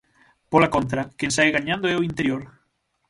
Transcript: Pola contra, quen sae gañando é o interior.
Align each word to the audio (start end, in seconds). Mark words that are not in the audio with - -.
Pola 0.51 0.69
contra, 0.75 1.01
quen 1.17 1.31
sae 1.35 1.55
gañando 1.55 1.85
é 1.93 1.95
o 1.97 2.05
interior. 2.09 2.41